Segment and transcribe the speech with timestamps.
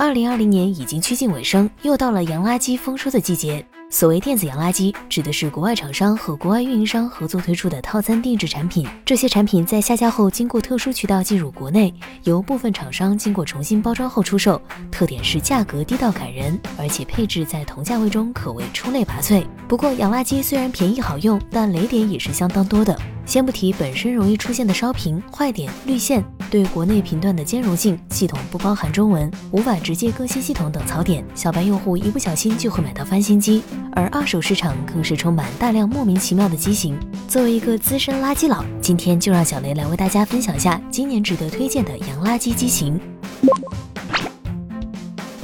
[0.00, 3.66] 二零二零年已经趋近尾声，又到了洋垃圾丰收的季节。
[3.90, 8.86] 所谓电子洋垃圾，指的是国外厂商和国外运营商合作推出的套餐定制产品。
[9.04, 11.92] 这些产品在下架后，经过特殊渠道进入国内，
[12.22, 14.62] 由部分厂商经过重新包装后出售。
[14.88, 19.44] 特点是价格低到感人，而且配置在同价位中可谓出类拔萃。
[19.66, 22.96] 不过，洋垃圾虽然便宜好用，但雷点也是相当多的。
[23.28, 33.62] 先不提本身容易出现的烧屏、坏点、绿线，对国内频段的兼容性、系统不包含中文、无法直接更新系统等槽点，小白用户一不小心就会买到翻新机。
[33.92, 36.98] 而二手市场更是充满大量莫名其妙的机型。
[37.28, 42.98] 作为一个资深垃圾佬，今天就让小雷来为大家分享下今年值得推荐的洋垃圾机型。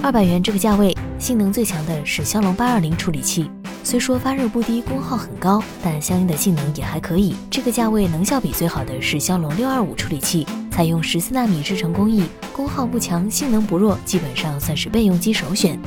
[0.00, 3.50] 二百元这个价位，性能最强的是骁龙八二零处理器。
[3.84, 7.36] 虽说发热不低，功耗很高，但相应的性能也还可以。
[7.50, 15.78] 这个价位能效比最好的是骁龙六二五处理器，采用十四纳米制程工艺，功耗不强，性能不弱，基本上算是备用机首选。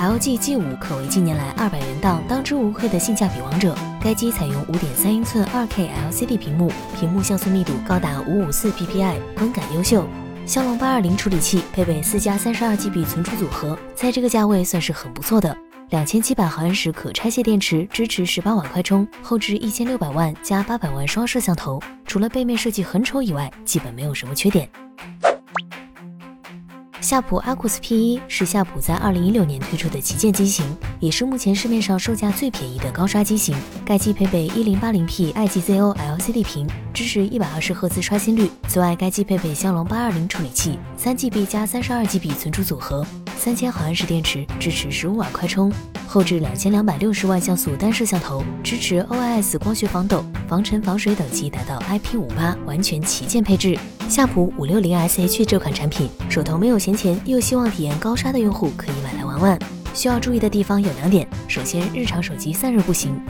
[0.00, 3.76] LG G 五可为近年来二百元档当之无愧的性价比王者。
[4.00, 10.04] 该机采用五点三英寸二 K LCD 屏幕，屏幕像素密度高达五五四 PPI，观感优秀。
[10.44, 15.56] 骁龙八二零处理器配备四加三十二 GB 存储组合，在这个价位算是很不错的。
[15.90, 24.68] 两千七百毫安时可拆卸电池，支持十八瓦快充，后置一千六百万加八百万双摄像头，除了背面设计很丑以外，基本没有什么缺点。
[27.02, 30.64] 夏普 Aquos P1 是夏普在二零一六年推出的旗舰机型，
[31.00, 33.56] 也是目前市面上售价最便宜的高刷机型。
[33.84, 38.48] 该机配备一零八零 P IGZO LCD 屏，支持一百二十赫兹刷新率。
[38.68, 43.04] 此外，该机配备骁龙八二零处理器，三 GB 加三十二 GB 存储组合，
[43.44, 45.68] 三千毫安时电池，支持十五瓦快充，
[46.06, 53.76] 后置两千两百六十万像素单摄像头，支持 OIS 光学防抖，防尘防水等级达到 IP 五八，完全旗舰配置。
[54.08, 59.58] 夏普五六零 SH 这款产品，手头没有闲钱又希望体验高刷的用户可以买来玩玩。
[59.92, 63.20] 需要注意的地方有两点：首先，日常手机散热不行，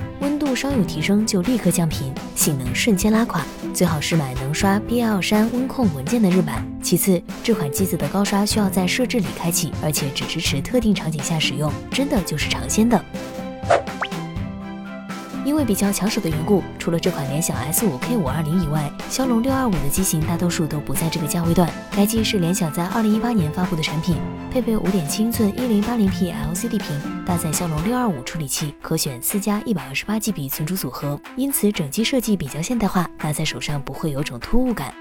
[0.54, 3.44] 稍有提升就立刻降频，性能瞬间拉垮。
[3.72, 6.66] 最好是买能刷 BL 删温控文件的日版。
[6.82, 13.02] 其次，这款机子的高刷需要在设置里开启，而且只支持特定场景下使用，真的就是尝鲜的。
[15.44, 21.68] 因为比较抢手的缘故，除了这款联想 S 五 K 五二零以外，骁龙六二五的机型大多数都不在这个价位段。
[21.94, 24.16] 该机是联想在二零一八年发布的产品，
[24.50, 34.94] 配备五点七英寸一零八零 P LCD 屏，搭载骁龙六二五处理器，可选四加一百二十八 G B 存储组合，因此整机设计比较现代化，拿在手上不会有种突兀感。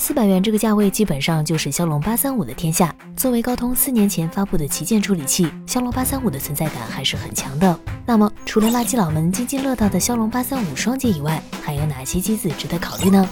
[0.00, 2.92] 四百元这个价位，基本上就是骁龙八三五的天下。
[3.14, 7.78] 作为高通四年前发布的旗舰处理器，骁龙八三五的存在感还是很强的。
[8.06, 13.28] 那么，除了垃圾佬们津津乐道的骁龙八三五双节以外，还有哪些机子值得考虑呢？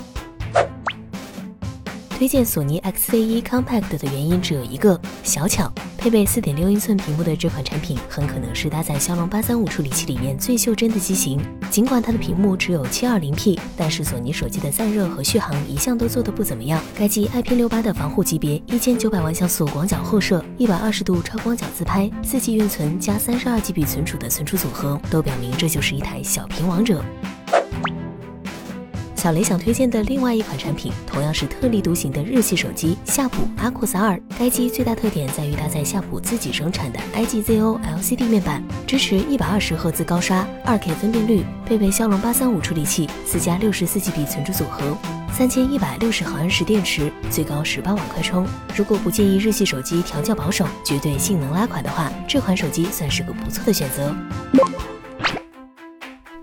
[2.19, 5.73] 推荐索尼 XZ1 Compact 的原因只有一个：小巧。
[5.97, 11.41] 配备4.6英寸屏幕的这款产品，很可能是搭载骁龙835处理器里面最袖珍的机型。
[11.71, 16.83] 尽管它的屏幕只有 720P，但是索尼手机的散热和续航一向都做得不怎么样。
[16.97, 27.00] 该机 IP68 的防护级别，1900万像素广角后摄，120度超广角自拍，4G 运存加 32GB 存储的存储组合，都表明这就是一台小屏王者。
[29.19, 34.19] 小雷想推荐的另外一款产品，同样是特立独行的日系手机夏普 Aquos 二。
[34.39, 44.97] 该机最大特点在于搭载夏普自己生产的 IGZO LCD 面板，支持一百二十赫兹高刷，二 K 分辨率，配备骁龙八三五处理器，四加六十四 GB 存储组合，
[45.33, 48.47] 三千一百六十毫安时电池，最高十八瓦快充。
[48.77, 54.15] 如果不介意日系手机调教保守，绝对性能拉垮的话，这款手机算是个不错的选择。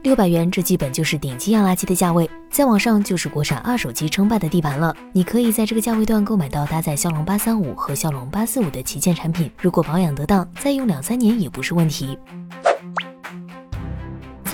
[0.06, 4.96] 六百元，这基本就是顶级洋垃圾的价位，再往上就是国产二手机称霸的地盘了。
[5.12, 12.16] 你可以在这个价位段购买到搭载骁龙八三五和骁龙八四五的旗舰产品，如果保养得当，再用两三年也不是问题。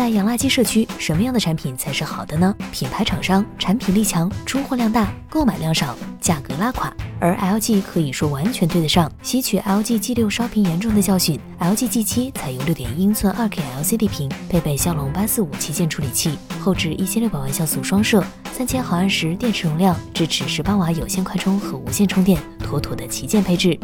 [0.02, 2.56] 在洋垃圾社区，什么样的产品才是好的呢？
[2.72, 6.92] 品牌厂商，产品力强，出货量大，购买量少，价格拉垮。
[7.20, 9.12] 而 LG 可以说完全对得上。
[9.22, 23.80] 吸取 LG G 六烧屏严重的教训，LG G 七采用六点英寸二 K LCD 屏，配备骁龙八四五旗舰处理器，后置一千六百万像素双摄，三千毫安时电池容量，支持十八瓦有线快充和无线充电，妥妥的旗舰配置。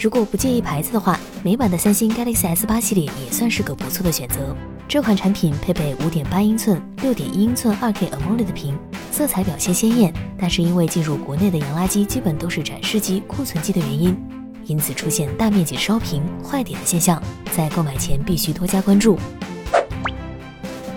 [0.00, 4.56] 如果不介意牌子的话，美版的三星 Galaxy S 八系列也算是个不错的选择。
[4.88, 8.78] 这款产品配备五点八英寸、六点一英寸二 K AMOLED 屏，
[9.12, 14.16] 色彩表现鲜艳，但是因为进入国内的洋垃圾基本都是展示机、库存机的原因，
[14.64, 19.18] 因此出现大面积烧屏、坏点的现象，在购买前必须多加关注。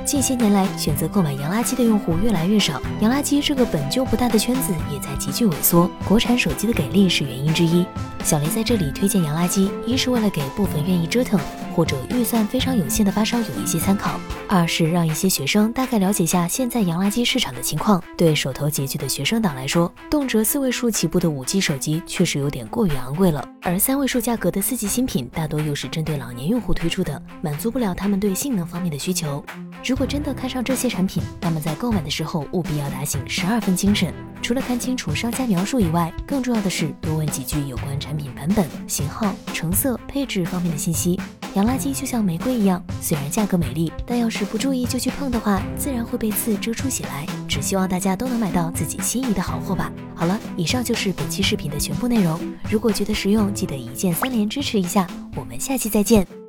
[0.05, 5.91] 近些年来，选择购买洋垃圾的用户越来越少，洋垃圾这个本就不大的圈子也在急剧萎缩。
[6.07, 7.85] 国产手机的给力是原因之一。
[8.23, 11.37] 小雷在这里推荐洋垃圾，一是为了给部分愿意折腾
[11.75, 14.17] 或者预算非常有限的发烧友一些参考，
[14.47, 18.01] 二是让一些学生大概了解下现在洋垃圾市场的情况。
[18.15, 29.43] 对手头拮据的学生党来说，动辄四位数起步的五 G 手机确实有点过于昂贵了，而三位数价格的四 G 新品大多又是针对老年用户推出的，满足不了他们对性能方面的需求。
[29.83, 34.13] 如果真的看上这些产品，那么在购买的时候务必要打醒十二分精神。
[34.41, 41.19] 除了看清楚商家描述以外，更重要的是多问几句有关产品版本、型号、成色、配置方面的信息。
[41.53, 47.25] 洋垃圾就像玫瑰一样，虽然价格美丽，但要是不注意就去碰的话，自然会被刺蛰出血来。
[47.47, 49.91] 只希望大家都能买到自己心仪的好货吧。
[50.15, 52.39] 好了，以上就是本期视频的全部内容。
[52.71, 55.07] 如果觉得实用，记得一键三连支持一下。
[55.35, 56.42] 我们下期再见。